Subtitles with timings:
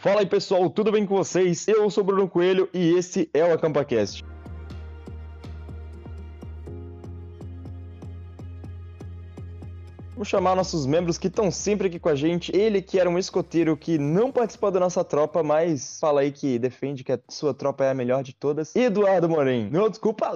[0.00, 1.66] Fala aí pessoal, tudo bem com vocês?
[1.66, 4.24] Eu sou Bruno Coelho e esse é o AcampaCast.
[10.18, 12.50] Vamos chamar nossos membros que estão sempre aqui com a gente.
[12.52, 16.58] Ele que era um escoteiro que não participou da nossa tropa, mas fala aí que
[16.58, 18.74] defende que a sua tropa é a melhor de todas.
[18.74, 19.70] Eduardo Moren.
[19.70, 20.32] Não, desculpa,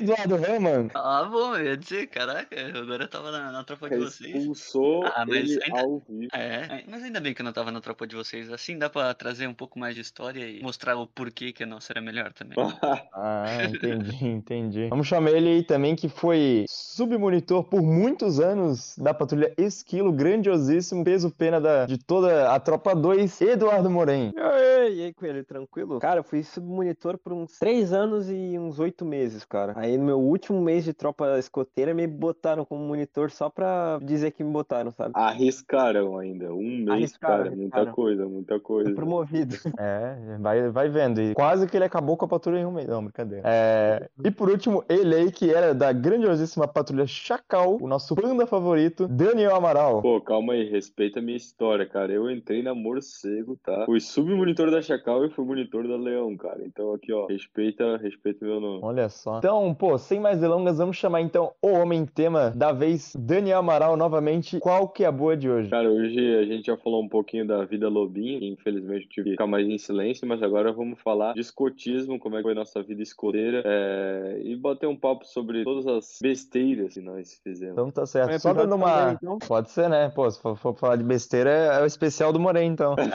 [0.00, 0.88] Eduardo Raman.
[0.94, 4.36] Ah, bom, eu ia dizer, caraca, agora eu tava na, na tropa de vocês.
[4.36, 5.80] Expulsou ah, mas ele ainda...
[5.82, 6.30] ao vivo.
[6.32, 8.50] É, mas ainda bem que eu não tava na tropa de vocês.
[8.50, 11.66] Assim dá pra trazer um pouco mais de história e mostrar o porquê que a
[11.66, 12.56] nossa era melhor também.
[13.12, 14.88] ah, entendi, entendi.
[14.88, 21.04] Vamos chamar ele aí também que foi submonitor por muitos anos da patrulha Esquilo, grandiosíssimo,
[21.04, 24.32] peso pena da, de toda a tropa 2, Eduardo Moren.
[24.34, 25.98] E aí, e aí, Coelho, tranquilo?
[25.98, 29.72] Cara, eu fui submonitor por uns 3 anos e uns 8 meses, cara.
[29.76, 34.32] Aí no meu último mês de tropa escoteira me botaram como monitor só pra dizer
[34.32, 35.12] que me botaram, sabe?
[35.14, 37.84] Arriscaram ainda, um mês, arriscaram, cara, arriscaram.
[37.84, 38.88] muita coisa, muita coisa.
[38.88, 39.56] Fui promovido.
[39.78, 41.20] É, vai, vai vendo.
[41.20, 42.88] E quase que ele acabou com a patrulha em um mês.
[42.88, 43.42] Não, brincadeira.
[43.44, 44.08] É...
[44.24, 49.06] E por último, ele aí, que era da grandiosíssima patrulha Chacal, o nosso panda favorito,
[49.06, 50.00] Daniel Amaral.
[50.00, 52.12] Pô, calma aí, respeita a minha história, cara.
[52.12, 53.84] Eu entrei na Morcego, tá?
[53.84, 56.62] Fui submonitor da Chacal e fui monitor da Leão, cara.
[56.64, 58.80] Então aqui, ó, respeita, respeita meu nome.
[58.82, 59.38] Olha só.
[59.38, 63.96] Então, pô, sem mais delongas, vamos chamar então o homem tema da vez, Daniel Amaral,
[63.96, 64.58] novamente.
[64.60, 65.70] Qual que é a boa de hoje?
[65.70, 69.30] Cara, hoje a gente já falou um pouquinho da vida lobinha, que infelizmente tive que
[69.32, 72.82] ficar mais em silêncio, mas agora vamos falar de escotismo, como é que foi nossa
[72.82, 74.40] vida escoteira, é...
[74.42, 77.72] e bater um papo sobre todas as besteiras que nós fizemos.
[77.72, 78.38] Então tá certo.
[78.40, 79.12] Só dando uma.
[79.12, 79.38] Então?
[79.38, 80.10] Pode ser, né?
[80.14, 82.94] Pô, se for, for falar de besteira, é o especial do Morém, então.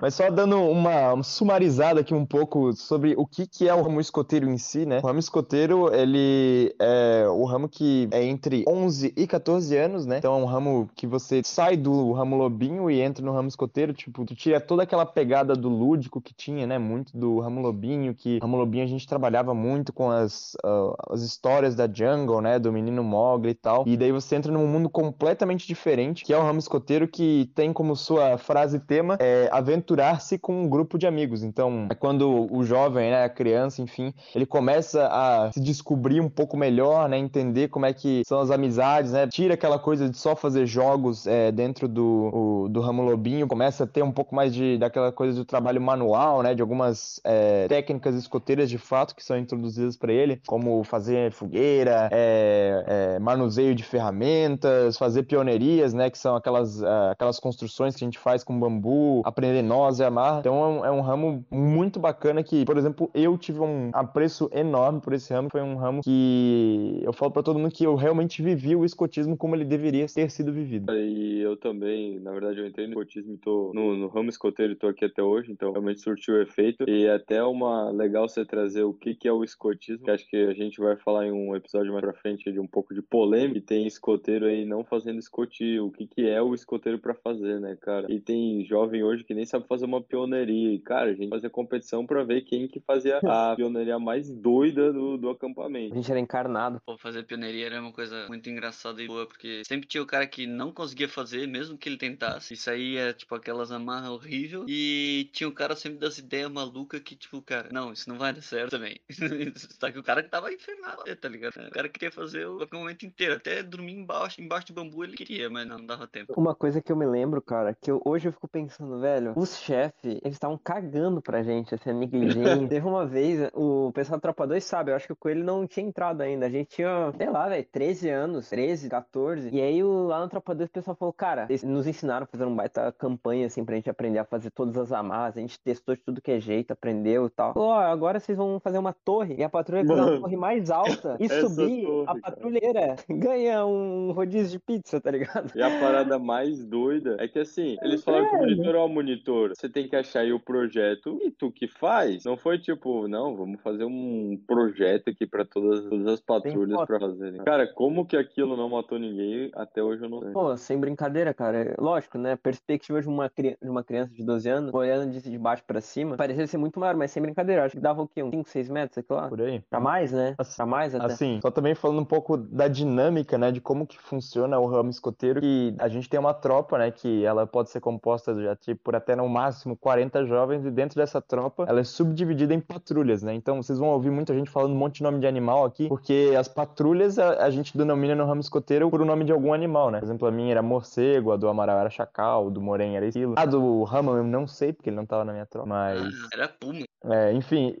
[0.00, 3.82] Mas só dando uma, uma, sumarizada aqui um pouco sobre o que, que é o
[3.82, 5.00] ramo escoteiro em si, né?
[5.02, 10.18] O ramo escoteiro, ele é o ramo que é entre 11 e 14 anos, né?
[10.18, 13.92] Então é um ramo que você sai do ramo lobinho e entra no ramo escoteiro,
[13.92, 16.78] tipo, tu tira toda aquela pegada do lúdico que tinha, né?
[16.78, 21.22] Muito do ramo lobinho, que ramo lobinho a gente trabalhava muito com as, uh, as
[21.22, 22.58] histórias da jungle, né?
[22.58, 23.84] Do menino Mogli e tal.
[23.86, 27.72] E daí você entra num mundo completamente diferente, que é o ramo escoteiro que tem
[27.72, 29.48] como sua frase tema é,
[29.88, 31.42] aventurar-se com um grupo de amigos.
[31.42, 36.28] Então, é quando o jovem, né, a criança, enfim, ele começa a se descobrir um
[36.28, 40.16] pouco melhor, né, entender como é que são as amizades, né, tira aquela coisa de
[40.16, 44.34] só fazer jogos é, dentro do, o, do ramo lobinho, começa a ter um pouco
[44.34, 49.14] mais de daquela coisa do trabalho manual, né, de algumas é, técnicas escoteiras de fato
[49.14, 55.94] que são introduzidas para ele, como fazer fogueira, é, é, manuseio de ferramentas, fazer pioneirias,
[55.94, 59.77] né, que são aquelas, uh, aquelas construções que a gente faz com bambu, aprender nós
[59.98, 60.40] e amar.
[60.40, 64.50] Então é um, é um, ramo muito bacana que, por exemplo, eu tive um apreço
[64.52, 65.48] enorme por esse ramo.
[65.50, 69.36] Foi um ramo que eu falo para todo mundo que eu realmente vivi o escotismo
[69.36, 70.92] como ele deveria ter sido vivido.
[70.92, 74.72] E eu também, na verdade, eu entrei no escotismo e tô no, no ramo escoteiro
[74.72, 76.88] e tô aqui até hoje, então realmente surtiu o efeito.
[76.88, 80.28] E é até uma legal você trazer o que, que é o escotismo, que acho
[80.28, 83.02] que a gente vai falar em um episódio mais pra frente de um pouco de
[83.02, 83.58] polêmica.
[83.58, 87.60] E tem escoteiro aí não fazendo escotilho, o que, que é o escoteiro para fazer,
[87.60, 88.10] né, cara?
[88.10, 90.72] E tem jovem hoje que nem sabe fazer uma pioneiria.
[90.72, 94.92] E, cara, a gente fazia competição para ver quem que fazia a pioneiria mais doida
[94.92, 95.92] do, do acampamento.
[95.92, 96.80] A gente era encarnado.
[96.84, 100.26] Pô, fazer pioneiria era uma coisa muito engraçada e boa, porque sempre tinha o cara
[100.26, 102.54] que não conseguia fazer, mesmo que ele tentasse.
[102.54, 107.00] Isso aí é, tipo, aquelas amarras horrível E tinha o cara sempre das ideias malucas
[107.00, 108.98] que, tipo, cara, não, isso não vai dar certo também.
[109.78, 111.54] Só que o cara que tava infernal, tá ligado?
[111.56, 115.50] O cara queria fazer o acampamento inteiro, até dormir embaixo, embaixo de bambu ele queria,
[115.50, 116.32] mas não, dava tempo.
[116.36, 119.58] Uma coisa que eu me lembro, cara, que eu, hoje eu fico pensando, velho, os
[119.58, 122.68] chefes, eles estavam cagando pra gente, assim, a negligência.
[122.68, 125.66] Teve uma vez, o pessoal do Tropa 2 sabe, eu acho que o Coelho não
[125.66, 126.46] tinha entrado ainda.
[126.46, 129.50] A gente tinha, sei lá, velho, 13 anos, 13, 14.
[129.52, 132.44] E aí lá no Tropa 2 o pessoal falou, cara, eles nos ensinaram a fazer
[132.44, 135.36] uma baita campanha, assim, pra gente aprender a fazer todas as amarras.
[135.36, 137.52] A gente testou de tudo que é jeito, aprendeu e tal.
[137.56, 140.70] Ó, oh, agora vocês vão fazer uma torre e a patrulha fazer uma torre mais
[140.70, 142.96] alta e subir torre, a patrulheira.
[143.08, 145.52] Ganha um rodízio de pizza, tá ligado?
[145.54, 148.78] E a parada mais doida é que assim, eles falaram é, que o monitor é
[148.78, 149.37] o monitor.
[149.48, 152.24] Você tem que achar aí o projeto e tu que faz.
[152.24, 156.98] Não foi tipo, não, vamos fazer um projeto aqui pra todas, todas as patrulhas pra
[156.98, 157.42] fazerem.
[157.44, 160.32] Cara, como que aquilo não matou ninguém, até hoje eu não sei.
[160.32, 161.74] Pô, sem brincadeira, cara.
[161.78, 162.36] Lógico, né?
[162.36, 166.46] Perspectiva de uma, de uma criança de 12 anos, olhando de baixo pra cima, parecia
[166.46, 167.64] ser muito maior, mas sem brincadeira.
[167.64, 168.22] Acho que dava o quê?
[168.22, 169.28] Uns 5, 6 metros, sei lá.
[169.28, 169.60] Por aí.
[169.70, 170.34] Pra mais, né?
[170.38, 171.06] Assim, pra mais até.
[171.06, 173.50] Assim, só também falando um pouco da dinâmica, né?
[173.52, 177.24] De como que funciona o ramo escoteiro, que a gente tem uma tropa, né, que
[177.24, 181.20] ela pode ser composta já tipo, por até no máximo 40 jovens e dentro dessa
[181.20, 183.34] tropa ela é subdividida em patrulhas, né?
[183.34, 186.34] Então vocês vão ouvir muita gente falando um monte de nome de animal aqui, porque
[186.36, 189.90] as patrulhas a, a gente denomina no ramo escoteiro por o nome de algum animal,
[189.90, 189.98] né?
[189.98, 193.34] Por exemplo, a minha era morcego, a do Amaral era chacal, do Moren era esquilo.
[193.36, 196.00] A do Rama eu não sei, porque ele não tava na minha tropa, mas...
[196.00, 196.84] Ah, era puma.
[197.04, 197.76] É, enfim,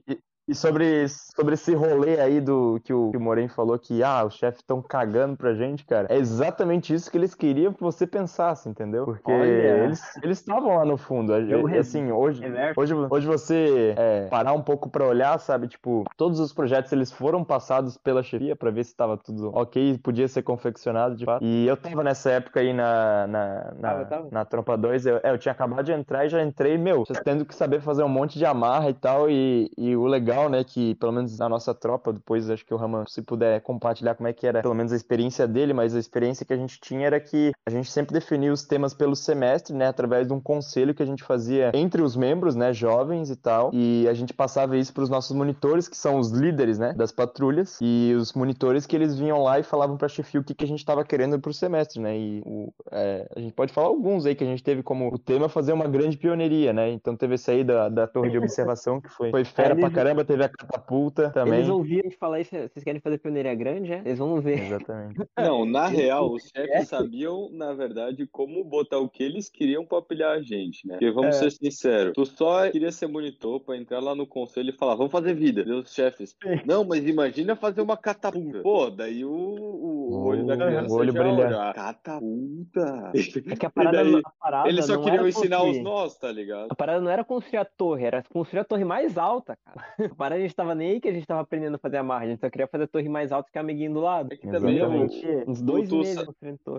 [0.48, 4.24] e sobre, sobre esse rolê aí do que o, que o Moren falou que ah,
[4.24, 6.06] os chefes estão cagando pra gente, cara.
[6.10, 9.04] É exatamente isso que eles queriam que você pensasse, entendeu?
[9.04, 9.92] Porque Olha.
[10.22, 11.34] eles estavam lá no fundo.
[11.34, 12.42] Eu, assim, hoje,
[12.74, 15.68] hoje, hoje você é, parar um pouco pra olhar, sabe?
[15.68, 19.98] Tipo, todos os projetos eles foram passados pela chefia pra ver se tava tudo ok,
[19.98, 21.44] podia ser confeccionado de fato.
[21.44, 24.28] E eu tava nessa época aí na, na, na, tava.
[24.32, 27.44] na Trompa 2, eu, é, eu tinha acabado de entrar e já entrei, meu, tendo
[27.44, 29.28] que saber fazer um monte de amarra e tal.
[29.28, 32.72] E, e o legal legal, né, que pelo menos a nossa tropa, depois acho que
[32.72, 35.94] o Raman, se puder compartilhar como é que era, pelo menos a experiência dele, mas
[35.94, 39.16] a experiência que a gente tinha era que a gente sempre definia os temas pelo
[39.16, 43.30] semestre, né, através de um conselho que a gente fazia entre os membros, né, jovens
[43.30, 46.78] e tal, e a gente passava isso para os nossos monitores, que são os líderes,
[46.78, 50.40] né, das patrulhas, e os monitores que eles vinham lá e falavam para a chefia
[50.40, 53.52] o que, que a gente estava querendo pro semestre, né, e o, é, a gente
[53.52, 56.72] pode falar alguns aí que a gente teve como o tema fazer uma grande pioneiria,
[56.72, 59.90] né, então teve esse aí da, da torre de observação que foi, foi fera pra
[59.90, 61.54] caramba, teve a catapulta também.
[61.54, 64.02] Eles ouviram a gente falar isso, vocês querem fazer pioneiria grande, é?
[64.04, 64.62] Eles vão ver.
[64.62, 65.18] Exatamente.
[65.38, 70.02] Não, na real, os chefes sabiam, na verdade, como botar o que eles queriam pra
[70.02, 70.94] pilhar a gente, né?
[70.94, 71.38] Porque vamos é.
[71.38, 75.12] ser sinceros, tu só queria ser monitor pra entrar lá no conselho e falar, vamos
[75.12, 75.64] fazer vida.
[75.66, 76.36] E os chefes,
[76.66, 78.60] não, mas imagina fazer uma catapulta.
[78.60, 83.12] Pô, daí o, o olho da criança o olho já olha, catapulta.
[83.14, 85.78] É que a parada, daí, a parada Eles só queriam ensinar construir.
[85.78, 86.68] os nós, tá ligado?
[86.70, 89.86] A parada não era construir a torre, era construir a torre mais alta, cara.
[90.18, 92.02] A parada a gente tava nem aí que a gente tava aprendendo a fazer a
[92.02, 94.32] margem, a gente só queria fazer a torre mais alta que a amiguinho do lado.
[94.32, 94.82] É que também
[95.46, 96.26] uns dois meses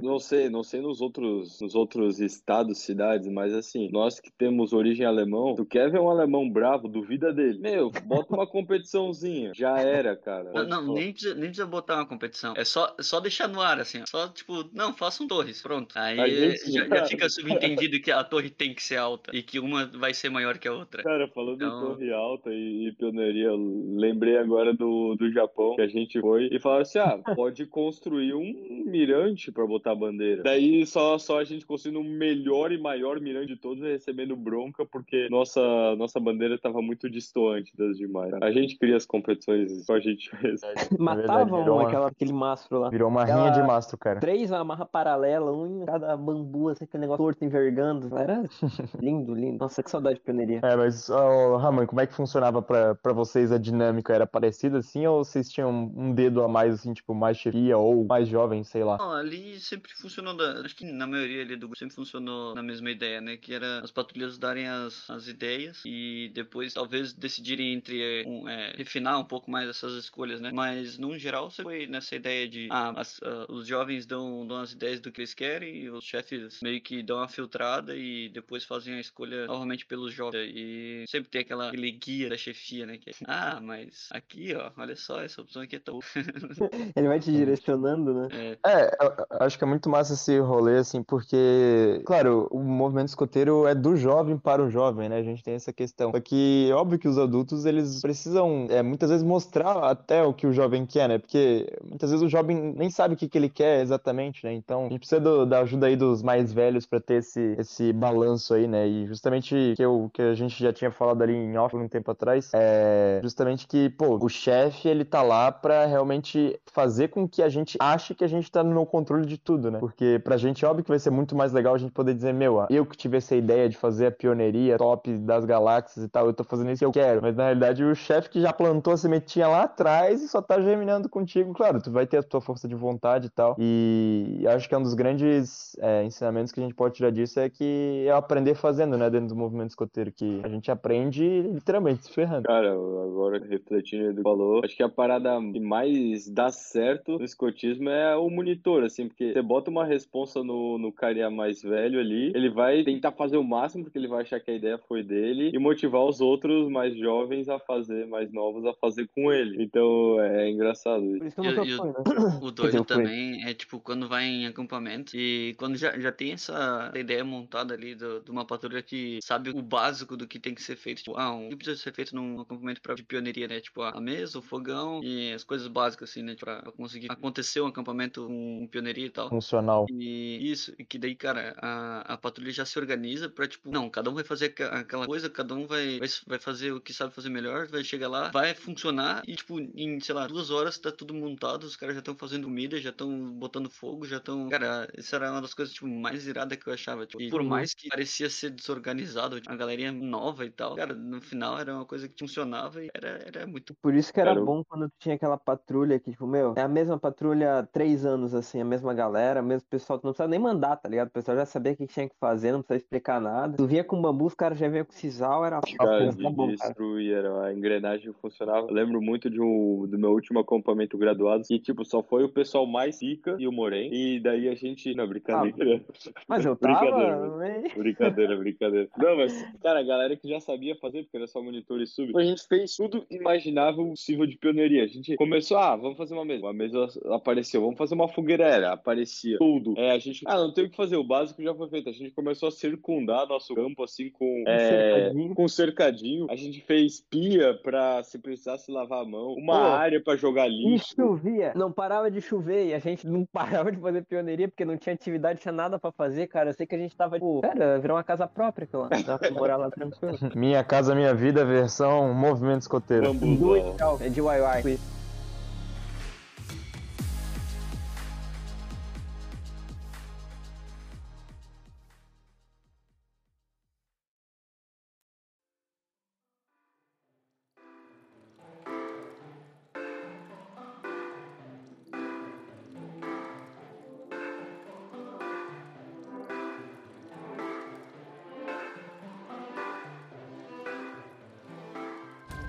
[0.02, 4.74] Não sei, não sei nos outros, nos outros estados, cidades, mas assim, nós que temos
[4.74, 7.60] origem alemão, tu quer ver um alemão bravo, duvida dele.
[7.60, 9.54] Meu, bota uma competiçãozinha.
[9.56, 10.52] Já era, cara.
[10.52, 12.54] Não, não nem, precisa, nem precisa botar uma competição.
[12.58, 14.04] É só, só deixar no ar, assim.
[14.06, 15.62] Só, tipo, não, façam torres.
[15.62, 15.98] Pronto.
[15.98, 19.86] Aí já, já, fica subentendido que a torre tem que ser alta e que uma
[19.86, 21.04] vai ser maior que a outra.
[21.04, 21.78] Cara, falando então...
[21.78, 22.96] em torre alta e, e
[23.30, 27.66] pioneiria, lembrei agora do, do Japão, que a gente foi, e falaram assim: ah, pode
[27.66, 30.44] construir um mirante para botar a bandeira.
[30.44, 34.86] Daí só, só a gente construindo o melhor e maior mirante de todos recebendo bronca,
[34.86, 35.62] porque nossa,
[35.96, 38.34] nossa bandeira estava muito distante das demais.
[38.42, 40.62] A gente cria as competições, só a gente fez.
[40.98, 42.90] Matavam verdade, aquela, aquele mastro lá.
[42.90, 44.20] Virou uma rinha de mastro, cara.
[44.20, 48.18] Três amarra paralela, um em cada bambu, assim, aquele negócio torto envergando.
[48.18, 48.44] Era
[49.00, 49.60] lindo, lindo.
[49.60, 50.62] Nossa, que saudade de pioneria.
[50.64, 54.14] É, mas, oh, Raman, como é que funcionava pra, pra vocês a dinâmica?
[54.14, 58.06] Era parecida assim, ou vocês tinham um dedo a mais, assim, tipo, mais chefia ou
[58.06, 58.98] mais jovem, sei lá?
[58.98, 62.64] Não, ali sempre funcionou, da, acho que na maioria ali do grupo sempre funcionou na
[62.64, 63.38] mesma ideia, né?
[63.38, 68.74] Que era as patrulhas darem as, as ideias e depois talvez decidirem entre um, é,
[68.78, 70.52] refinar um pouco mais essas escolhas, né?
[70.54, 74.58] Mas no geral você foi nessa ideia de ah, as, uh, os jovens dão, dão
[74.58, 78.30] as ideias do que eles querem e os chefes meio que dão a filtrada e
[78.30, 80.52] depois fazem a escolha novamente pelos jovens.
[80.56, 82.98] E sempre tem aquela, aquele guia da chefia, né?
[83.00, 86.00] Que é, ah, mas aqui, ó, olha só, essa opção aqui é tão.
[86.96, 88.28] Ele vai te direcionando, né?
[88.34, 88.98] É, é
[89.40, 93.96] acho que é muito massa esse rolê, assim, porque, claro, o movimento escoteiro é do
[93.96, 95.18] jovem para o jovem, né?
[95.18, 96.12] A gente tem essa questão.
[96.12, 100.46] Só que, óbvio que os adultos, eles precisam, é, muitas vezes, mostrar até o que
[100.46, 101.18] o jovem quer, né?
[101.18, 104.54] Porque muitas vezes o jovem nem sabe o que, que ele quer exatamente, né?
[104.54, 107.94] Então, a gente precisa do, da ajuda aí dos mais velhos para ter esse, esse
[107.94, 108.88] balanço aí, né?
[108.88, 112.12] E justamente que, eu, que a gente já tinha falado ali em off um tempo
[112.12, 112.89] atrás, é
[113.22, 117.78] justamente que, pô, o chefe, ele tá lá para realmente fazer com que a gente
[117.80, 119.80] ache que a gente tá no controle de tudo, né?
[119.80, 122.66] Porque pra gente, óbvio que vai ser muito mais legal a gente poder dizer, meu,
[122.70, 126.34] eu que tive essa ideia de fazer a pioneiria top das galáxias e tal, eu
[126.34, 127.22] tô fazendo isso que eu quero.
[127.22, 130.60] Mas na realidade, o chefe que já plantou a sementinha lá atrás e só tá
[130.60, 133.56] germinando contigo, claro, tu vai ter a tua força de vontade e tal.
[133.58, 137.40] E acho que é um dos grandes é, ensinamentos que a gente pode tirar disso
[137.40, 142.06] é que é aprender fazendo, né, dentro do movimento escoteiro, que a gente aprende literalmente
[142.06, 142.44] se ferrando.
[142.44, 147.26] Cara, agora refletindo do que falou, acho que a parada que mais dá certo no
[147.26, 152.00] escotismo é o monitor, assim, porque você bota uma responsa no, no carinha mais velho
[152.00, 155.04] ali, ele vai tentar fazer o máximo, porque ele vai achar que a ideia foi
[155.04, 159.64] dele, e motivar os outros mais jovens a fazer, mais novos a fazer com ele.
[159.64, 161.04] Então é engraçado.
[161.18, 161.94] Por isso que eu e, foi, né?
[162.42, 166.92] O doido também é tipo quando vai em acampamento e quando já, já tem essa
[166.96, 170.62] ideia montada ali do, de uma patrulha que sabe o básico do que tem que
[170.62, 171.00] ser feito.
[171.00, 173.60] Tipo, ah, o que precisa ser feito num acampamento equipamento pra, de pioneiria, né?
[173.60, 176.36] Tipo, a mesa, o fogão e as coisas básicas, assim, né?
[176.36, 179.30] Pra, pra conseguir acontecer um acampamento com um pioneiria e tal.
[179.30, 179.86] Funcional.
[179.90, 183.90] E isso, e que daí, cara, a, a patrulha já se organiza pra, tipo, não,
[183.90, 187.14] cada um vai fazer aquela coisa, cada um vai, vai, vai fazer o que sabe
[187.14, 190.92] fazer melhor, vai chegar lá, vai funcionar e, tipo, em, sei lá, duas horas tá
[190.92, 194.50] tudo montado, os caras já estão fazendo comida, já estão botando fogo, já estão.
[194.50, 197.06] Cara, isso era uma das coisas, tipo, mais iradas que eu achava.
[197.06, 201.22] Tipo, e por mais que parecia ser desorganizado, a galerinha nova e tal, cara, no
[201.22, 203.74] final era uma coisa que funcionava e era, era muito.
[203.82, 207.00] Por isso que era bom quando tinha aquela patrulha que, tipo, meu, é a mesma
[207.00, 210.40] patrulha há três anos, assim, a mesma galera, o mesmo pessoal, tu não precisa nem
[210.40, 211.08] mandar, tá ligado?
[211.08, 213.58] O pessoal já sabia o que tinha que fazer, não precisa explicar nada.
[213.58, 217.46] Tu vinha com bambu, os caras já vinham com sisal, era cara, tá bom, cara.
[217.46, 218.68] a engrenagem funcionava.
[218.68, 222.30] Eu lembro muito de um, do meu último acampamento graduado, que, tipo, só foi o
[222.30, 225.82] pessoal mais rica e o Morém, e daí a gente, não, brincadeira.
[226.16, 226.80] Ah, mas eu tava...
[226.80, 228.90] brincadeira, brincadeira, brincadeira.
[228.98, 232.18] Não, mas, cara, a galera que já sabia fazer, porque era só monitor e sub,
[232.18, 234.84] a gente fez tudo imaginável possível de pioneiria.
[234.84, 236.44] A gente começou, ah, vamos fazer uma mesa.
[236.46, 239.76] Uma mesa apareceu, vamos fazer uma fogueira, aparecia tudo.
[239.78, 241.90] É, a gente, ah, não tem o que fazer, o básico já foi feito.
[241.90, 245.36] A gente começou a circundar nosso campo, assim, com, é, cercadinho.
[245.36, 246.28] com cercadinho.
[246.30, 250.48] A gente fez pia pra, se precisasse lavar a mão, uma Pô, área pra jogar
[250.48, 250.94] lixo.
[250.94, 254.66] E chovia, não parava de chover e a gente não parava de fazer pioneiria porque
[254.66, 256.50] não tinha atividade, tinha nada pra fazer, cara.
[256.50, 258.90] Eu sei que a gente tava, tipo, cara, virou uma casa própria aquilo lá.
[258.90, 260.18] Dá pra morar lá tranquilo.
[260.36, 263.14] Minha Casa Minha Vida, versão movimento escoteiro.
[263.14, 263.68] Do it,
[264.02, 264.80] é DIY.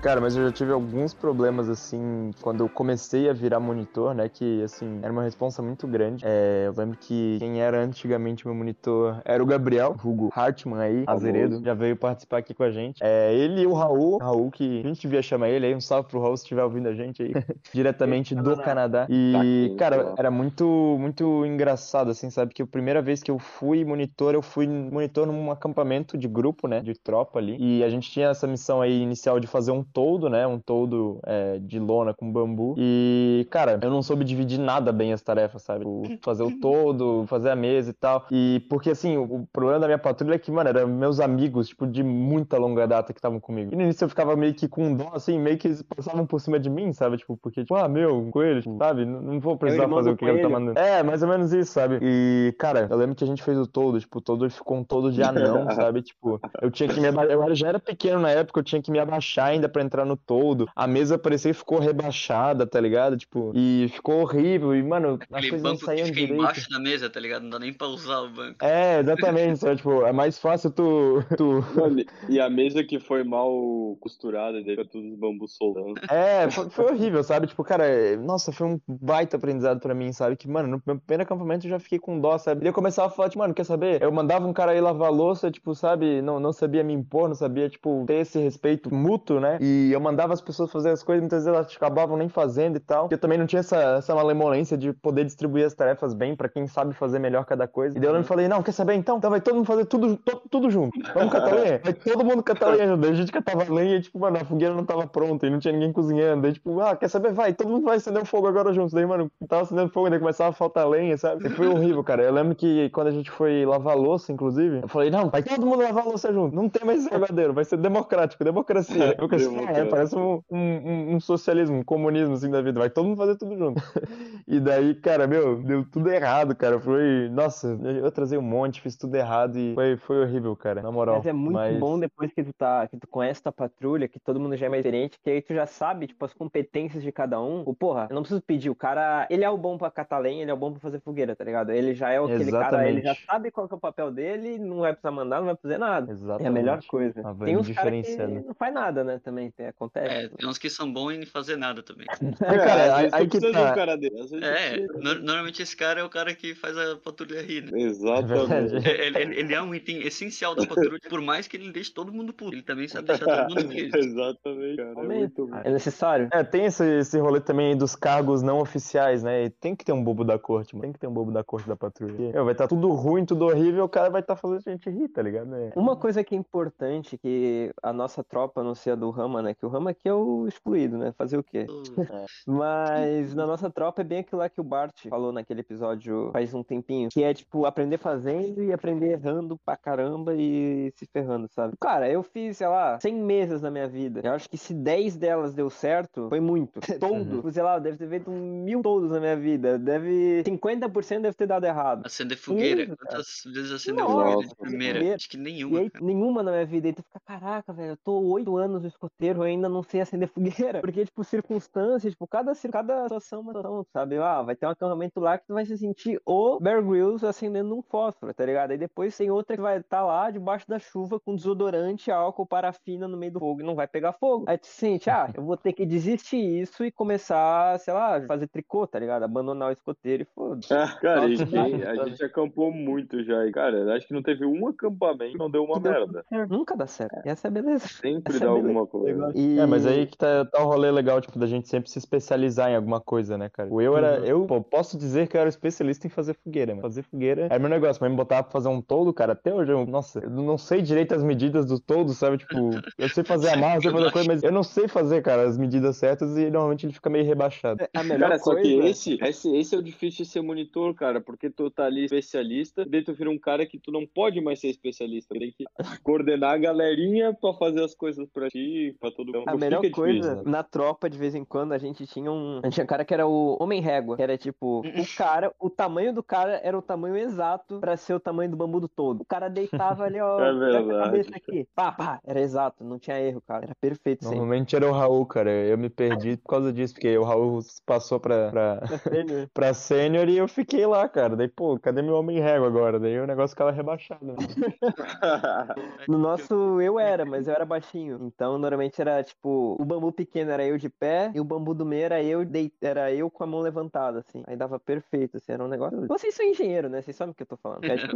[0.01, 4.27] Cara, mas eu já tive alguns problemas, assim, quando eu comecei a virar monitor, né?
[4.27, 6.23] Que, assim, era uma responsa muito grande.
[6.25, 11.03] É, eu lembro que quem era antigamente meu monitor era o Gabriel, Hugo Hartmann aí,
[11.05, 12.97] Azeredo, já veio participar aqui com a gente.
[12.99, 16.09] É, ele e o Raul, Raul, que a gente devia chamar ele aí, um salve
[16.09, 17.31] pro Raul se estiver ouvindo a gente aí,
[17.71, 19.05] diretamente do Canadá.
[19.07, 22.55] E, cara, era muito, muito engraçado, assim, sabe?
[22.55, 26.67] Que a primeira vez que eu fui monitor, eu fui monitor num acampamento de grupo,
[26.67, 26.79] né?
[26.81, 27.55] De tropa ali.
[27.59, 30.45] E a gente tinha essa missão aí inicial de fazer um toldo, né?
[30.47, 32.75] Um toldo é, de lona com bambu.
[32.77, 35.85] E, cara, eu não soube dividir nada bem as tarefas, sabe?
[36.21, 38.25] Fazer o toldo, fazer a mesa e tal.
[38.31, 41.87] E porque, assim, o problema da minha patrulha é que, mano, eram meus amigos, tipo,
[41.87, 43.73] de muita longa data que estavam comigo.
[43.73, 46.39] E no início eu ficava meio que com dó, assim, meio que eles passavam por
[46.39, 47.17] cima de mim, sabe?
[47.17, 49.05] Tipo, porque, tipo, ah, meu, com ele, tipo, sabe?
[49.05, 50.79] Não, não vou precisar fazer o que ele tá mandando.
[50.79, 51.99] É, mais ou menos isso, sabe?
[52.01, 54.83] E, cara, eu lembro que a gente fez o todo, tipo, o todo ficou um
[54.83, 56.01] todo de anão, sabe?
[56.01, 57.31] Tipo, eu tinha que me abaixar.
[57.31, 60.15] Eu já era pequeno na época, eu tinha que me abaixar ainda pra entrar no
[60.15, 60.67] todo.
[60.75, 63.17] A mesa parecia que ficou rebaixada, tá ligado?
[63.17, 64.75] Tipo, e ficou horrível.
[64.75, 66.41] E, mano, as coisas não saíam que fica direito.
[66.41, 67.43] embaixo da mesa, tá ligado?
[67.43, 68.63] Não dá nem pra usar o banco.
[68.63, 69.59] É, exatamente.
[69.59, 71.23] só, tipo, é mais fácil tu.
[71.37, 71.63] tu...
[71.75, 75.93] Mano, e a mesa que foi mal costurada, deixa todos os bambus soltando.
[76.09, 77.47] É, foi, foi, horrível, sabe?
[77.47, 80.35] Tipo, cara, nossa, foi um baita aprendizado pra mim, sabe?
[80.35, 82.65] Que, mano, no meu primeiro acampamento eu já fiquei com dó, sabe?
[82.65, 84.01] E eu começava a falar, tipo, mano, quer saber?
[84.01, 86.21] Eu mandava um cara aí lavar louça, tipo, sabe?
[86.21, 89.57] Não, não sabia me impor, não sabia, tipo, ter esse respeito mútuo, né?
[89.61, 92.79] E eu mandava as pessoas fazer as coisas, muitas vezes elas acabavam nem fazendo e
[92.79, 93.07] tal.
[93.11, 96.67] Eu também não tinha essa, essa malemolência de poder distribuir as tarefas bem para quem
[96.67, 97.97] sabe fazer melhor cada coisa.
[97.97, 99.17] E daí eu me falei, não, quer saber então?
[99.17, 100.91] Então vai todo mundo fazer tudo, to, tudo junto.
[101.13, 101.81] Vamos catar lenha?
[101.83, 102.97] Vai todo mundo catar lenha.
[102.97, 105.59] Daí a gente catava lenha e, tipo, mano, a fogueira não tava pronta e não
[105.59, 106.41] tinha ninguém cozinhando.
[106.43, 107.33] Daí, tipo, ah, quer saber?
[107.33, 108.93] Vai, todo mundo vai acender o fogo agora junto.
[108.93, 111.47] Daí, mano, tava acendendo fogo, daí começava a faltar lenha, sabe?
[111.47, 112.23] E foi horrível, cara.
[112.23, 115.65] Eu lembro que quando a gente foi lavar louça, inclusive, eu falei, não, vai todo
[115.65, 116.55] mundo lavar louça junto.
[116.55, 119.15] Não tem mais esse jogadeiro, vai ser democrático, democracia.
[119.15, 119.49] democracia.
[119.69, 122.79] É, parece um, um, um socialismo, um comunismo assim da vida.
[122.79, 123.81] Vai todo mundo fazer tudo junto.
[124.47, 126.79] e daí, cara, meu, deu tudo errado, cara.
[126.79, 127.29] Foi.
[127.29, 130.81] Nossa, eu trazei um monte, fiz tudo errado e foi, foi horrível, cara.
[130.81, 131.17] Na moral.
[131.17, 131.77] Mas é muito Mas...
[131.77, 134.69] bom depois que tu tá, que tu conhece tua patrulha, que todo mundo já é
[134.69, 137.63] mais diferente, que aí tu já sabe, tipo, as competências de cada um.
[137.65, 138.69] O, porra, eu não preciso pedir.
[138.69, 140.99] O cara, ele é o bom pra catar lenha, ele é o bom pra fazer
[140.99, 141.71] fogueira, tá ligado?
[141.71, 142.71] Ele já é aquele Exatamente.
[142.71, 145.55] cara, ele já sabe qual é o papel dele, não vai precisar mandar, não vai
[145.55, 146.11] fazer nada.
[146.11, 146.45] Exatamente.
[146.45, 147.21] É a melhor coisa.
[147.43, 149.19] Tem uns caras que não faz nada, né?
[149.23, 150.07] Também tem, acontece.
[150.07, 152.07] É, tem uns que são bons em fazer nada também.
[152.41, 153.71] É, cara, aí, aí que tá.
[153.71, 154.15] Um cara dele.
[154.41, 157.81] É, no, normalmente esse cara é o cara que faz a patrulha rir, né?
[157.81, 158.87] Exatamente.
[158.87, 162.11] É, ele, ele, é um item essencial da patrulha, por mais que ele deixe todo
[162.11, 162.55] mundo puto.
[162.55, 163.93] Ele também sabe deixar todo mundo feliz.
[163.93, 164.99] Exatamente, cara.
[164.99, 165.61] É, muito bom.
[165.63, 166.29] é necessário.
[166.31, 169.45] É, tem esse, esse rolê também dos cargos não oficiais, né?
[169.45, 170.83] E tem que ter um bobo da corte, mano.
[170.83, 172.13] Tem que ter um bobo da corte da patrulha.
[172.13, 174.71] Meu, vai estar tá tudo ruim, tudo horrível, o cara vai estar tá fazendo a
[174.71, 175.53] gente rir, tá ligado?
[175.55, 175.71] É.
[175.75, 179.53] Uma coisa que é importante, que a nossa tropa não seja do Rama, né?
[179.53, 181.11] Que o Rama aqui é o excluído, né?
[181.17, 181.65] Fazer o quê?
[181.65, 181.65] É.
[182.47, 186.53] Mas na nossa tropa é bem aquilo lá que o Bart falou naquele episódio faz
[186.53, 191.47] um tempinho, que é tipo aprender fazendo e aprender errando pra caramba e se ferrando,
[191.49, 191.75] sabe?
[191.81, 194.21] Cara, eu fiz, sei lá, 100 mesas na minha vida.
[194.23, 196.79] Eu acho que se 10 delas deu certo, foi muito.
[196.99, 197.51] Todo, uhum.
[197.51, 199.77] sei lá, deve ter feito mil todos na minha vida.
[199.77, 200.43] Deve.
[200.45, 202.05] 50% deve ter dado errado.
[202.05, 202.83] Acender fogueira.
[202.83, 205.15] Isso, Quantas vezes acendeu fogueira de primeira?
[205.15, 205.79] Acho que nenhuma.
[205.79, 206.89] Aí, nenhuma na minha vida.
[206.89, 210.01] E tu fica, caraca, velho, eu tô 8 anos no escoteiro, eu ainda não sei
[210.01, 210.81] acender fogueira.
[210.81, 214.17] Porque, tipo, circunstâncias, tipo, cada, cada situação é uma situação, sabe?
[214.17, 217.75] Ah, vai ter um acampamento lá que tu vai se sentir o Bear Grylls acendendo
[217.75, 218.71] um fósforo, tá ligado?
[218.71, 222.45] Aí depois tem outra que vai estar tá lá debaixo da chuva com desodorante, álcool,
[222.45, 224.45] parafina no meio do fogo e não vai pegar fogo.
[224.47, 228.47] Aí tu sente, ah, eu vou ter que desistir isso e começar, sei lá, fazer
[228.47, 229.23] tricô, tá ligado?
[229.23, 230.73] Abandonar o escoteiro e foda-se.
[230.73, 233.45] Ah, cara, a gente, a gente acampou muito já.
[233.45, 236.25] E, cara, acho que não teve um acampamento que não deu uma deu merda.
[236.49, 237.25] Nunca dá certo.
[237.25, 237.87] E essa é a beleza.
[237.87, 239.10] Sempre Essa dá é alguma coisa.
[239.35, 239.59] E...
[239.59, 242.69] É, mas aí que tá, tá o rolê legal, tipo, da gente sempre se especializar
[242.69, 243.69] em alguma coisa, né, cara?
[243.69, 244.19] Eu era.
[244.19, 244.25] Uhum.
[244.25, 246.81] Eu pô, posso dizer que eu era especialista em fazer fogueira, mano.
[246.81, 249.71] Fazer fogueira é meu negócio, mas me botar pra fazer um todo, cara, até hoje
[249.71, 249.85] eu.
[249.85, 252.37] Nossa, eu não sei direito as medidas do todo, sabe?
[252.37, 255.21] Tipo, eu sei fazer a marra, eu sei fazer coisa, mas eu não sei fazer,
[255.21, 257.83] cara, as medidas certas e normalmente ele fica meio rebaixado.
[257.93, 258.61] A melhor Cara, só coisa...
[258.61, 262.05] que esse, esse, esse é o difícil de ser monitor, cara, porque tu tá ali
[262.05, 265.35] especialista, e daí tu vira um cara que tu não pode mais ser especialista.
[265.37, 265.65] Tem que
[266.03, 269.43] coordenar a galerinha pra fazer as coisas pra ti, pra todo mundo.
[269.49, 270.51] A melhor Fica coisa, difícil, né?
[270.51, 272.59] na tropa, de vez em quando, a gente tinha um.
[272.59, 275.51] A gente tinha um cara que era o Homem Régua, que era tipo, o cara,
[275.59, 278.87] o tamanho do cara era o tamanho exato pra ser o tamanho do bambu do
[278.87, 279.21] todo.
[279.21, 280.87] O cara deitava ali, ó, É a verdade.
[281.03, 281.67] cabeça aqui.
[281.75, 283.65] Pá, pá, era exato, não tinha erro, cara.
[283.65, 284.37] Era perfeito sempre.
[284.37, 285.51] Normalmente era o Raul, cara.
[285.51, 289.47] Eu me perdi por causa disso, porque o Raul passou pra, pra, Sênior.
[289.53, 291.35] pra sênior e eu fiquei lá, cara.
[291.35, 292.99] Daí, pô, cadê meu homem régua agora?
[292.99, 294.25] Daí o negócio ficava rebaixado.
[294.25, 294.35] Né?
[296.07, 298.19] No nosso, eu era, mas eu era baixinho.
[298.23, 301.85] Então, normalmente era tipo, o bambu pequeno era eu de pé e o bambu do
[301.85, 304.43] meio era eu, dei- era eu com a mão levantada, assim.
[304.47, 306.07] Aí dava perfeito, assim, era um negócio.
[306.07, 307.01] Vocês são engenheiro, né?
[307.01, 307.83] Vocês sabem o que eu tô falando.
[307.85, 308.15] É tipo.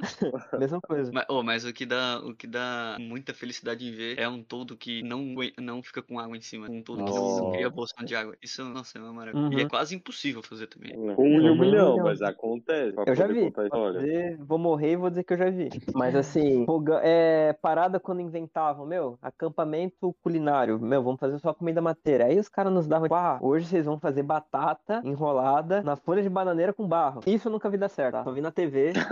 [0.58, 1.10] Mesma coisa.
[1.12, 4.42] Mas, oh, mas o que dá o que dá muita felicidade em ver é um
[4.42, 6.68] todo que não, não fica com água em cima.
[6.70, 8.36] Um todo que não, não cria bolsão de água.
[8.42, 9.48] Isso, nossa, é uma maravilha.
[9.52, 9.68] E é Uhum.
[9.68, 10.96] quase impossível fazer também.
[10.98, 12.04] Um em um Um milhão, milhão.
[12.04, 12.94] mas acontece.
[13.06, 13.50] Eu já vi.
[13.50, 14.00] Vou, história.
[14.00, 15.68] dizer- vou morrer e vou dizer que eu já vi.
[15.94, 16.64] Mas assim,
[17.02, 22.26] é, parada quando inventavam, meu, acampamento culinário, meu, vamos fazer só comida mateira.
[22.26, 26.22] Aí os caras nos davam, tipo, ah, hoje vocês vão fazer batata enrolada na folha
[26.22, 27.20] de bananeira com barro.
[27.26, 28.24] Isso eu nunca vi dar certo, tá?
[28.24, 28.92] Só vi na TV.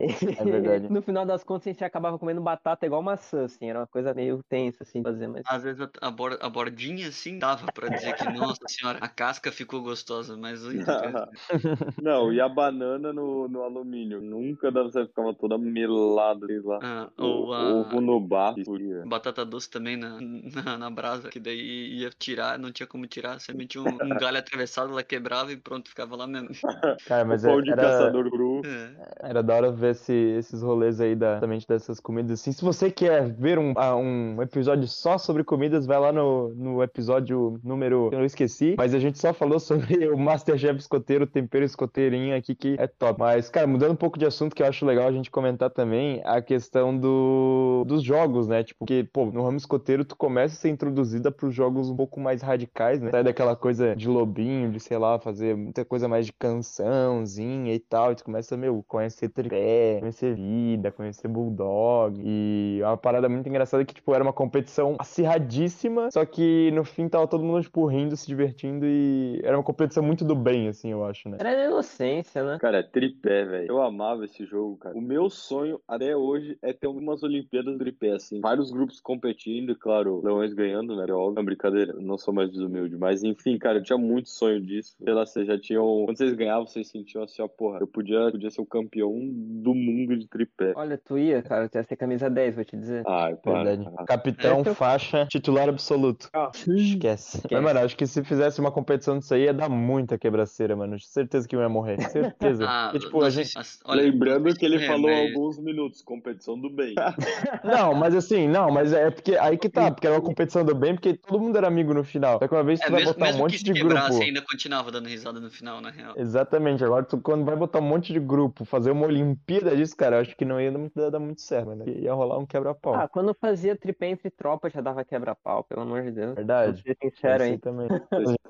[0.00, 0.88] É verdade.
[0.92, 4.12] no final das contas, a gente acabava comendo batata igual maçã, assim, era uma coisa
[4.14, 5.42] meio tensa, assim, de fazer, mas.
[5.46, 9.08] Às vezes a, a, bor- a bordinha assim dava pra dizer que, nossa senhora, a
[9.08, 10.62] casca ficou gostosa, mas.
[12.02, 14.20] Não, e a banana no, no alumínio.
[14.20, 16.78] Nunca dava certo, ficava toda melada sei lá.
[16.82, 18.54] ah, O ou a Ovo no bar.
[18.58, 19.02] escuria.
[19.06, 20.18] batata doce também na,
[20.64, 24.08] na, na brasa, que daí ia tirar, não tinha como tirar, você metia um, um
[24.20, 26.48] galho atravessado, ela quebrava e pronto, ficava lá mesmo.
[27.06, 28.62] Cara, mas o pão é- de era, caçador cru.
[28.64, 29.28] É.
[29.30, 32.52] era da hora ver esse- esses rolês aí da, também dessas comidas assim.
[32.52, 36.82] Se você quer ver um, ah, um episódio só sobre comidas, vai lá no, no
[36.82, 38.10] episódio número.
[38.12, 42.36] Eu não esqueci, mas a gente só falou sobre o Masterchef escoteiro, o tempero escoteirinho
[42.36, 43.20] aqui, que é top.
[43.20, 46.20] Mas, cara, mudando um pouco de assunto, que eu acho legal a gente comentar também,
[46.24, 48.64] a questão do, dos jogos, né?
[48.64, 52.18] Tipo, que, pô, no ramo escoteiro tu começa a ser introduzida pros jogos um pouco
[52.18, 53.10] mais radicais, né?
[53.10, 57.78] Sai daquela coisa de lobinho, de, sei lá, fazer muita coisa mais de cançãozinha e
[57.78, 63.28] tal, e tu começa, meu, conhecer tripé, conhecer vida, conhecer bulldog, e é uma parada
[63.28, 67.62] muito engraçada que, tipo, era uma competição acirradíssima, só que no fim tava todo mundo,
[67.62, 71.36] tipo, rindo, se divertindo, e era uma competição muito do bem, assim, eu acho, né?
[71.40, 72.58] Era inocência, né?
[72.60, 73.68] Cara, é tripé, velho.
[73.68, 74.96] Eu amava esse jogo, cara.
[74.96, 78.40] O meu sonho até hoje é ter umas Olimpíadas de tripé, assim.
[78.40, 81.04] Vários grupos competindo, e claro, Leões ganhando, né?
[81.06, 81.92] É óbvio, não, brincadeira.
[81.92, 82.96] Eu não sou mais desumilde.
[82.96, 84.94] Mas enfim, cara, eu tinha muito sonho disso.
[85.04, 86.04] Sei lá, vocês já tinham.
[86.06, 89.74] Quando vocês ganhavam, vocês sentiam assim, ó, porra, eu podia, podia ser o campeão do
[89.74, 90.72] mundo de tripé.
[90.74, 93.02] Olha, tu ia, cara, tu ia ser camisa 10, vou te dizer.
[93.06, 93.62] Ai, para.
[93.64, 94.06] Verdade.
[94.06, 96.30] Capitão, É, eu- faixa, titular absoluto.
[96.32, 97.42] Ah, Esquece.
[97.50, 100.98] Mas, mano, acho que se fizesse uma competição disso aí, ia dar muita quebraceira, mano.
[100.98, 101.96] Certeza que eu ia morrer.
[102.10, 102.64] Certeza.
[102.66, 103.52] Ah, Porque, tipo, a gente...
[103.54, 106.94] mas, olha, Lembrando que ele é, falou mas- alguns minutos, competição do bem.
[107.64, 110.74] Não, mas assim, não, mas é porque aí que tá, porque era uma competição do
[110.74, 112.38] bem, porque todo mundo era amigo no final.
[112.38, 114.08] Só que uma vez É, tu vai mesmo, botar um mesmo monte que de quebrasse
[114.10, 114.24] grupo.
[114.24, 116.14] ainda continuava dando risada no final, na real.
[116.16, 116.84] Exatamente.
[116.84, 120.20] Agora, tu, quando vai botar um monte de grupo, fazer uma Olimpíada disso, cara, eu
[120.20, 120.72] acho que não ia
[121.10, 121.84] dar, muito certo, né?
[121.86, 122.94] Ia rolar um quebra-pau.
[122.94, 126.34] Ah, quando fazia tripé entre tropas já dava quebra-pau, pelo amor de Deus.
[126.34, 126.82] Verdade.
[126.86, 127.58] Vou ser sincero aí.
[127.58, 127.88] Também.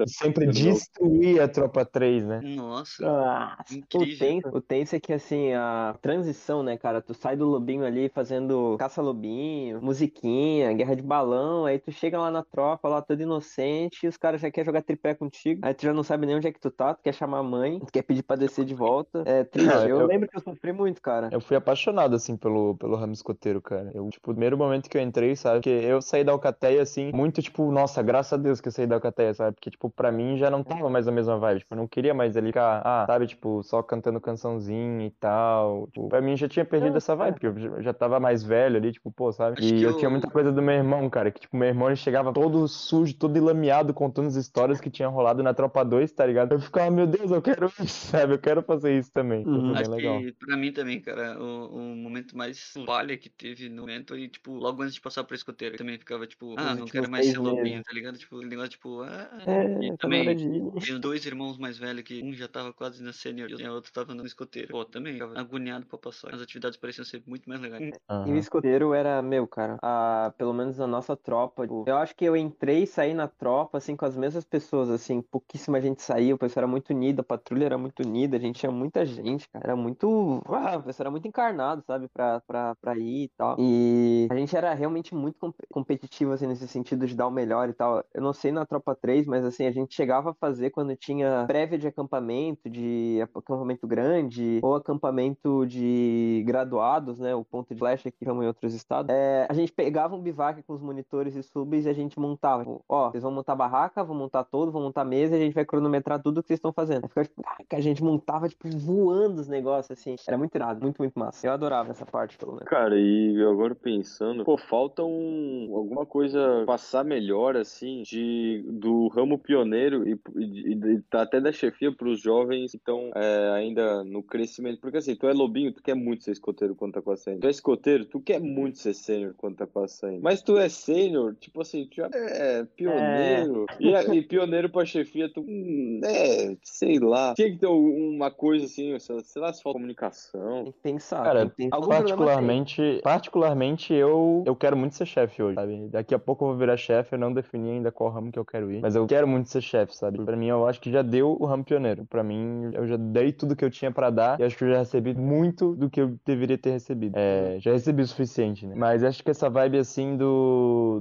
[0.06, 2.40] Sempre destruía a tropa 3, né?
[2.40, 3.06] Nossa.
[3.06, 7.00] Ah, o tenso, o tenso é que assim, a transição, né, cara?
[7.00, 12.30] Tu sai do lobinho ali fazendo caça-lobinho, musiquinha, guerra de balão, aí tu chega lá
[12.30, 15.82] na tropa, lá todo inocente, e os caras já querem jogar tripé contigo, aí tu
[15.82, 17.92] já não sabe nem onde é que tu tá, tu quer chamar a mãe, tu
[17.92, 19.22] quer pedir pra descer de volta.
[19.26, 19.68] É triste.
[19.68, 21.28] Não, eu, eu, lembro que eu sofri muito, cara.
[21.30, 23.90] Eu fui apaixonado, assim, pelo, pelo ramo escoteiro, cara.
[23.94, 25.56] Eu, tipo, o primeiro momento que eu entrei, sabe?
[25.56, 28.86] Porque eu saí da Alcateia, assim, muito, tipo, nossa, graças a Deus que eu saí
[28.86, 29.54] da Alcateia, sabe?
[29.54, 31.60] Porque, tipo, pra mim já não tava mais a mesma vibe.
[31.60, 35.88] Tipo, eu não queria mais ali ficar, ah, sabe, tipo, só cantando cançãozinha e tal.
[35.88, 38.92] Tipo, pra mim já tinha perdido essa vibe, porque eu já tava mais velho ali,
[38.92, 39.60] tipo, pô, sabe?
[39.60, 39.90] E eu...
[39.90, 42.66] eu tinha muita coisa do meu irmão, cara, que, tipo, meu irmão ele chegava todo
[42.68, 46.52] sujo, todo ilameado, contando as histórias que tinham rolado na Tropa 2, tá ligado?
[46.52, 48.34] Eu ficava, meu Deus, eu quero isso, sabe?
[48.34, 49.46] Eu quero fazer isso também.
[49.46, 49.74] Uhum.
[49.74, 50.20] Acho legal.
[50.20, 54.28] que pra mim também, cara, o, o momento mais falha que teve no momento e,
[54.28, 57.38] tipo, logo antes de passar pra escoteiro, também ficava, tipo, ah, não quero mais ser
[57.38, 58.18] lobinho, tá ligado?
[58.18, 59.28] Tipo, o negócio, tipo, ah.
[59.46, 60.36] É, e também
[60.78, 63.92] tinha dois irmãos mais velhos que um já tava quase na sênior e o outro
[63.92, 64.68] tava no escoteiro.
[64.68, 66.34] Pô, também ficava agoniado pra passar.
[66.34, 67.90] As atividades pareciam ser muito mais legais.
[68.10, 68.26] Uhum.
[68.28, 71.62] E o escoteiro era, meu, cara, a, pelo menos a nossa tropa.
[71.62, 74.90] Tipo, eu acho que eu entrei e saí na tropa, assim, com as mesmas pessoas,
[74.90, 78.40] assim, pouquíssima gente saiu, o pessoal era muito unido, a patrulha era muito unida, a
[78.40, 79.66] gente tinha muita gente, cara.
[79.66, 80.40] Era muito.
[80.46, 83.56] Ah, o pessoal era muito encarnado, sabe, pra, pra, pra ir e tal.
[83.58, 87.72] E a gente era realmente muito competitivo, assim, nesse sentido de dar o melhor e
[87.74, 88.04] tal.
[88.12, 91.44] Eu não sei na tropa 3, mas assim, a gente chegava a fazer quando tinha
[91.46, 97.34] prévia de acampamento, de acampamento grande, ou acampamento de graduados, né?
[97.34, 99.14] O ponto de flecha que chama em outros estados.
[99.14, 102.64] É, a gente pegava um bivac com os monitores e subs e a gente montava.
[102.64, 105.54] Tipo, ó, vocês vão montar barraca, vão montar todo, vão montar mesa e a gente
[105.54, 107.08] vai cronometrar tudo que vocês estão fazendo.
[107.16, 110.16] Aí tipo, a gente montava, tipo, voando os negócios, assim.
[110.26, 111.46] Era muito irado, muito, muito massa.
[111.46, 112.68] Eu adorava essa parte, pelo menos.
[112.68, 119.38] Cara, e agora pensando, pô, falta um, alguma coisa passar melhor, assim, de, do ramo
[119.38, 124.80] pioneiro e, e, e até da chefia pros jovens que estão é, ainda no crescimento.
[124.80, 127.40] Porque assim, tu é lobinho, tu quer muito ser escoteiro quando tá com a sênior.
[127.40, 130.20] Tu é escoteiro, tu quer muito ser sênior quando tá com a sênior.
[130.22, 133.66] Mas tu é sênior, tipo assim, tu já é pioneiro.
[133.78, 133.82] É.
[133.82, 135.40] E, e, pioneiro pra chefia, tu.
[135.40, 137.34] Hum, é, sei lá.
[137.34, 140.64] Tinha que ter uma coisa assim, sei lá, se falta comunicação.
[140.64, 141.22] Tem que pensar.
[141.22, 145.88] Cara, tem que particularmente, particularmente eu, eu quero muito ser chefe hoje, sabe?
[145.88, 148.44] Daqui a pouco eu vou virar chefe, eu não defini ainda qual ramo que eu
[148.44, 148.80] quero ir.
[148.80, 150.22] Mas eu quero muito ser chefe, sabe?
[150.24, 152.04] Pra mim, eu acho que já deu o ramo pioneiro.
[152.06, 154.70] Pra mim, eu já dei tudo que eu tinha pra dar e acho que eu
[154.70, 157.14] já recebi muito do que eu deveria ter recebido.
[157.16, 158.74] É, já recebi o suficiente, né?
[158.76, 160.24] Mas acho que essa vibe, assim, do...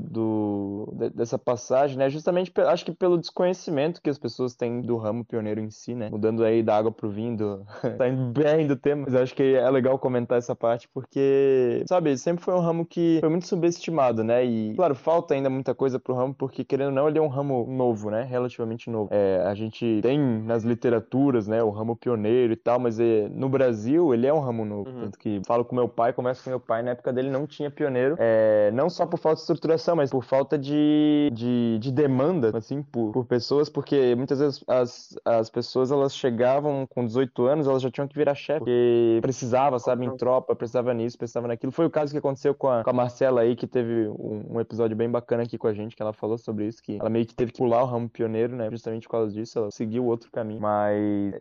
[0.03, 2.09] do dessa passagem, né?
[2.09, 6.09] Justamente, acho que pelo desconhecimento que as pessoas têm do ramo pioneiro em si, né?
[6.09, 7.65] Mudando aí da água pro vinho, do...
[7.97, 12.17] tá indo bem do tema, mas acho que é legal comentar essa parte porque, sabe,
[12.17, 14.45] sempre foi um ramo que foi muito subestimado, né?
[14.45, 17.27] E, claro, falta ainda muita coisa pro ramo porque, querendo ou não, ele é um
[17.27, 18.23] ramo novo, né?
[18.23, 19.09] Relativamente novo.
[19.11, 23.49] É, a gente tem nas literaturas, né, o ramo pioneiro e tal, mas é, no
[23.49, 24.89] Brasil ele é um ramo novo.
[24.89, 25.01] Uhum.
[25.01, 27.69] Tanto que falo com meu pai, começo com meu pai, na época dele não tinha
[27.69, 32.81] pioneiro, é, não só por falta estruturação, mas por falta de, de, de demanda, assim,
[32.81, 37.81] por, por pessoas, porque muitas vezes as, as pessoas elas chegavam com 18 anos, elas
[37.81, 41.71] já tinham que virar chefe, porque precisava, sabe, em tropa, precisava nisso, precisava naquilo.
[41.71, 44.59] Foi o caso que aconteceu com a, com a Marcela aí, que teve um, um
[44.59, 47.25] episódio bem bacana aqui com a gente, que ela falou sobre isso, que ela meio
[47.25, 50.31] que teve que pular o ramo pioneiro, né, justamente por causa disso, ela seguiu outro
[50.31, 50.61] caminho.
[50.61, 51.33] Mas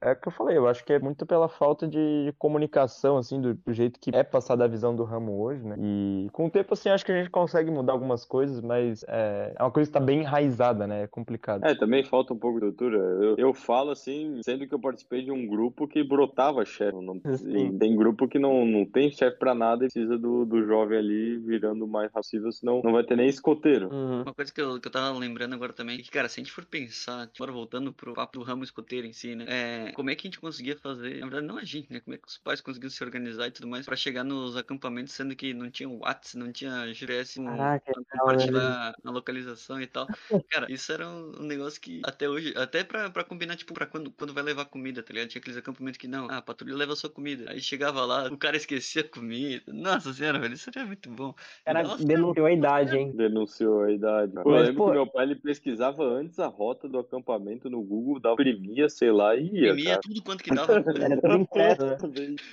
[0.00, 3.40] é o que eu falei, eu acho que é muito pela falta de comunicação, assim,
[3.40, 5.76] do, do jeito que é passada a visão do ramo hoje, né?
[5.78, 9.54] E com o tempo, assim, acho que a gente consegue mudar algumas coisas, mas é,
[9.58, 11.04] é uma coisa que tá bem enraizada, né?
[11.04, 11.64] É complicado.
[11.64, 12.98] É, também falta um pouco de cultura.
[12.98, 16.96] Eu, eu falo, assim, sendo que eu participei de um grupo que brotava chefe.
[17.78, 21.38] Tem grupo que não, não tem chefe pra nada e precisa do, do jovem ali
[21.38, 23.92] virando mais possível, senão não vai ter nem escoteiro.
[23.92, 24.22] Uhum.
[24.22, 26.42] Uma coisa que eu, que eu tava lembrando agora também, é que, cara, se a
[26.42, 29.44] gente for pensar, agora voltando pro papo do ramo escoteiro em si, né?
[29.48, 32.00] É, como é que a gente conseguia fazer, na verdade não a gente, né?
[32.00, 35.14] Como é que os pais conseguiam se organizar e tudo mais para chegar nos acampamentos,
[35.14, 40.06] sendo que não tinha WhatsApp, não tinha GPS pra compartilhar a localização e tal.
[40.50, 44.10] Cara, isso era um negócio que até hoje, até pra, pra combinar, tipo, pra quando,
[44.10, 45.28] quando vai levar comida, tá ligado?
[45.28, 47.50] Tinha aqueles acampamentos que não, ah, a patrulha leva sua comida.
[47.50, 49.62] Aí chegava lá, o cara esquecia a comida.
[49.68, 51.34] Nossa senhora, velho, isso era muito bom.
[51.64, 53.12] Cara, Nossa, denunciou a idade, hein?
[53.14, 54.32] Denunciou a idade.
[54.32, 54.86] Pô, eu lembro pô...
[54.86, 59.10] que meu pai ele pesquisava antes a rota do acampamento no Google, dava imprimia, sei
[59.10, 59.70] lá, e ia.
[59.70, 60.72] Imprimia tudo quanto que dava.
[61.04, 61.96] Era tudo impresso, né?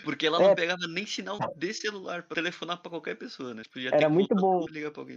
[0.03, 0.55] Porque ela não é.
[0.55, 3.63] pegava nem sinal de celular pra telefonar pra qualquer pessoa, né?
[3.71, 4.60] Podia era muito bom.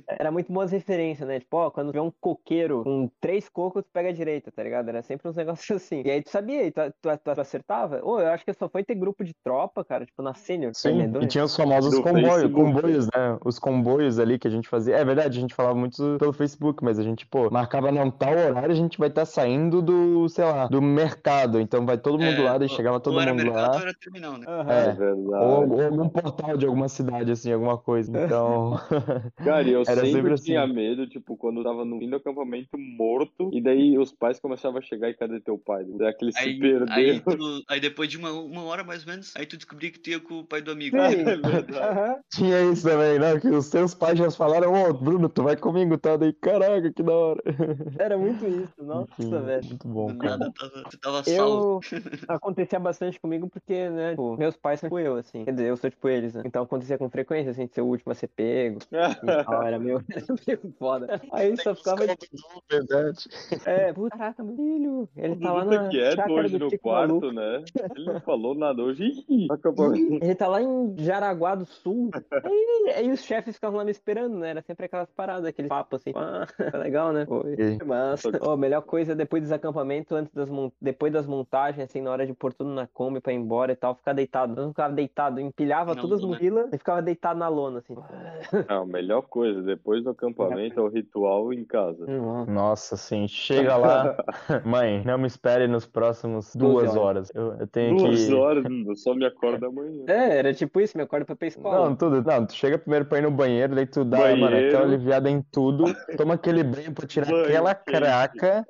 [0.08, 1.40] Era muito boas referências, né?
[1.40, 4.88] Tipo, ó, quando vê um coqueiro com três cocos, tu pega a direita tá ligado?
[4.88, 6.02] Era sempre uns negócios assim.
[6.04, 8.00] E aí tu sabia, tu, tu, tu acertava?
[8.02, 10.72] Ô, oh, eu acho que só foi ter grupo de tropa, cara, tipo, na sênior.
[10.74, 13.38] Sim, e tinha os famosos comboios, comboios, né?
[13.44, 14.96] Os comboios ali que a gente fazia.
[14.96, 18.32] É verdade, a gente falava muito pelo Facebook, mas a gente, pô, marcava não tal
[18.32, 21.60] horário, a gente vai estar tá saindo do, sei lá, do mercado.
[21.60, 23.80] Então vai todo mundo é, lá, e chegava todo mundo mercado, lá.
[23.80, 24.46] Era terminal, né?
[24.46, 24.70] Uhum.
[24.70, 28.10] É, é ou, ou, algum portal de alguma cidade, assim, alguma coisa.
[28.10, 28.78] Então.
[29.36, 30.44] Cara, eu sempre, sempre assim.
[30.44, 34.78] tinha medo, tipo, quando tava no fim do acampamento morto, e daí os pais começavam
[34.78, 35.84] a chegar e cadê teu pai?
[35.84, 36.94] Daí aquele aí, se perdeu.
[36.94, 39.98] Aí, tu, aí depois de uma, uma hora mais ou menos, aí tu descobria que
[39.98, 40.96] tu ia com o pai do amigo.
[40.96, 41.24] Sim.
[41.24, 42.20] É verdade.
[42.30, 43.38] Tinha isso também, né?
[43.40, 46.16] Que os seus pais já falaram, ô, oh, Bruno, tu vai comigo, tá?
[46.16, 47.42] Daí, caraca, que da hora.
[47.98, 49.66] Era muito isso, nossa, Enfim, velho.
[49.66, 50.38] Muito bom, cara.
[50.38, 51.80] Nada, tava, tu tava eu...
[52.28, 55.44] Acontecia bastante comigo porque, né, tipo, meus pais são tipo eu, assim.
[55.44, 56.42] Quer dizer, eu sou tipo eles, né?
[56.44, 58.78] Então acontecia com frequência, assim, de ser o último a ser pego.
[59.24, 61.20] tal, era meio, era meio foda.
[61.32, 62.04] Aí só ficava.
[62.70, 63.28] Verdade.
[63.64, 65.08] É, puta, caraca, meu filho.
[65.16, 65.88] Ele tá lá na.
[65.88, 67.62] quieto hoje no quarto, né?
[67.96, 69.24] Ele não falou nada hoje.
[69.50, 69.94] Acabou.
[69.94, 72.10] Ele tá lá em Jaraguá do Sul.
[72.44, 74.50] Aí, aí os chefes ficavam lá me esperando, né?
[74.50, 76.12] Era sempre aquelas paradas, aquele papo assim.
[76.14, 76.46] Ah,
[76.78, 77.26] legal, né?
[77.26, 77.78] Foi.
[77.84, 80.48] Mas, oh, melhor coisa depois dos acampamentos, antes das
[80.80, 83.76] depois das montagens, assim, na hora de pôr tudo na Kombi pra ir embora e
[83.76, 84.60] tal, ficar deitado.
[84.60, 87.94] Eu ficava deitado, empilhava todas as mochilas e ficava deitado na lona, assim.
[88.68, 92.04] Não, a melhor coisa, depois do acampamento é o ritual em casa.
[92.46, 93.28] Nossa, sim.
[93.28, 94.16] Chega lá.
[94.64, 97.30] Mãe, não me espere nos próximos duas horas.
[97.34, 98.30] Eu, eu tenho duas que.
[98.30, 100.04] Duas horas, eu só me acordo amanhã.
[100.08, 101.88] É, era tipo isso, me acordo pra ir pra escola.
[101.88, 102.22] Não, tudo.
[102.22, 104.40] Não, tu chega primeiro pra ir no banheiro, daí tu dá, banheiro.
[104.40, 105.84] mano, aquela aliviada em tudo,
[106.16, 107.98] toma aquele banho pra tirar banho aquela quente.
[107.98, 108.66] craca,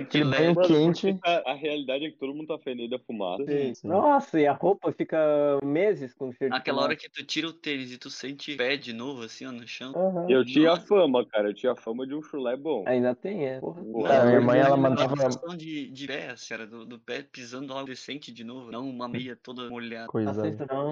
[0.00, 1.18] aquele banho mano, quente.
[1.24, 3.44] A, a, realidade é que todo mundo tá fedendo a fumada.
[3.44, 3.88] Sim, sim.
[3.88, 5.18] Nossa, e a roupa fica
[5.64, 8.92] meses com cheiro Aquela hora que tu tira o tênis e tu sente pé de
[8.92, 9.92] novo, assim, ó, no chão.
[9.92, 10.30] Uhum.
[10.30, 10.86] Eu tinha Nossa.
[10.86, 12.84] fama, cara, eu tinha fama de um chulé bom.
[12.86, 13.60] Ainda tem, é.
[13.60, 13.80] Porra.
[13.80, 15.14] a minha mãe, ela mandava...
[15.14, 19.08] Uma de, de pé, cara, do, do pé pisando algo decente de novo, não uma
[19.08, 20.08] meia toda molhada.
[20.08, 20.30] Coisa.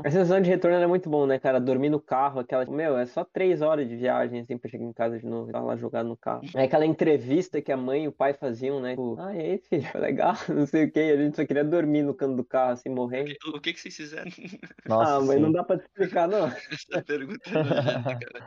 [0.04, 1.60] A sensação de retorno era muito bom, né, cara?
[1.60, 2.64] Dormir no carro, aquela.
[2.64, 5.52] Meu, é só três horas de viagem, assim, pra chegar em casa de novo.
[5.52, 6.42] Tá lá jogado no carro.
[6.54, 8.90] É aquela entrevista que a mãe e o pai faziam, né?
[8.90, 9.84] Tipo, ah, e aí, filho?
[9.90, 11.00] Foi legal, não sei o que.
[11.00, 13.32] A gente só queria dormir no canto do carro, assim, morrendo.
[13.46, 14.30] O que, que vocês fizeram?
[14.86, 15.40] Nossa, ah, mas sim.
[15.40, 16.46] não dá pra te explicar, não.
[16.70, 18.43] Essa pergunta é nojenta, cara.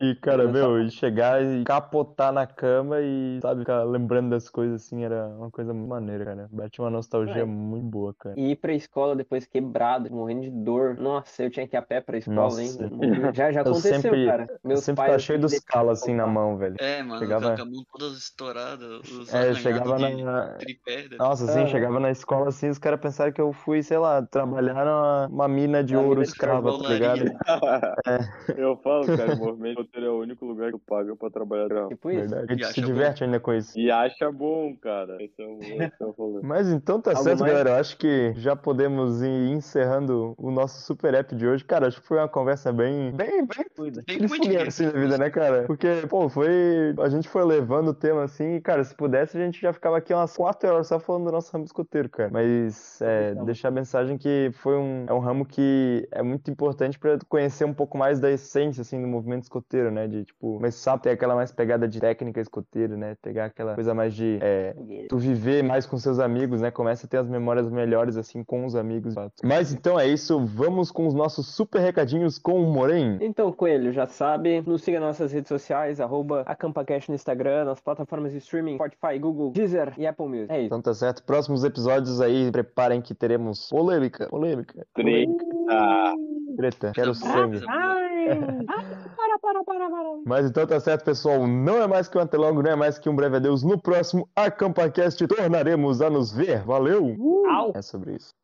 [0.00, 4.84] E, cara, meu, e chegar e capotar na cama e, sabe, ficar lembrando das coisas,
[4.84, 6.48] assim, era uma coisa muito maneira, cara.
[6.50, 7.44] Bate uma nostalgia é.
[7.44, 8.34] muito boa, cara.
[8.38, 10.96] E ir pra escola depois quebrado, morrendo de dor.
[10.96, 12.60] Nossa, eu tinha que ir a pé pra escola Nossa.
[12.60, 12.88] ainda.
[13.34, 14.46] Já, já aconteceu, eu sempre, cara.
[14.64, 16.76] Meus sempre pais, tá cheio dos calos assim na mão, velho.
[16.78, 17.56] É, mano, chegava...
[17.56, 19.00] com a mão todas estouradas.
[19.32, 20.48] É, chegava na.
[20.54, 21.66] Tripé, Nossa, assim, é.
[21.66, 25.84] chegava na escola assim, os caras pensaram que eu fui, sei lá, trabalhar numa mina
[25.84, 27.22] de ouro escrava, tá ligado?
[28.06, 28.18] é.
[28.56, 31.88] Eu falo, cara, o movimento roteiro é o único lugar que eu pago pra trabalhar.
[31.88, 32.28] Tipo isso.
[32.28, 32.46] Verdade.
[32.48, 33.24] A gente se diverte bom.
[33.26, 33.78] ainda com isso.
[33.78, 35.16] E acha bom, cara.
[35.22, 37.52] Esse é o, esse é o Mas então tá Algo certo, mais?
[37.52, 37.70] galera.
[37.70, 41.64] Eu acho que já podemos ir encerrando o nosso super app de hoje.
[41.64, 45.64] Cara, acho que foi uma conversa bem, bem, bem, bem assim na vida, né, cara?
[45.64, 46.94] Porque, pô, foi.
[46.98, 49.98] A gente foi levando o tema assim, e, cara, se pudesse, a gente já ficava
[49.98, 52.30] aqui umas quatro horas só falando do nosso ramo escoteiro, cara.
[52.32, 53.44] Mas é, então.
[53.44, 57.64] deixar a mensagem que foi um, é um ramo que é muito importante para conhecer
[57.64, 60.06] um pouco mais da essência, assim, do movimento escoteiro, né?
[60.08, 63.16] De, tipo, começar a ter aquela mais pegada de técnica escoteiro, né?
[63.22, 64.74] Pegar aquela coisa mais de é,
[65.08, 66.70] tu viver mais com seus amigos, né?
[66.70, 69.14] Começa a ter as memórias melhores, assim, com os amigos.
[69.44, 73.18] Mas então é isso, vamos com os nossos super recadinhos com o Moren.
[73.20, 77.80] Então, Coelho, já sabe, nos siga nas nossas redes sociais, arroba AcampaCast no Instagram, nas
[77.80, 80.52] plataformas de streaming, Spotify, Google, Deezer e Apple Music.
[80.52, 80.66] É isso.
[80.66, 81.22] Então tá certo.
[81.22, 84.86] Próximos episódios aí, preparem que teremos polêmica, polêmica.
[84.94, 85.44] Treta.
[86.56, 86.92] Treta.
[86.94, 87.60] Quero sangue.
[89.16, 90.08] para, para, para, para.
[90.24, 91.46] Mas então tá certo, pessoal.
[91.46, 93.62] Não é mais que um antelongo, não é mais que um breve adeus.
[93.62, 96.62] No próximo AcampaCast tornaremos a nos ver.
[96.64, 97.06] Valeu!
[97.06, 97.72] Uh!
[97.74, 98.38] É sobre isso.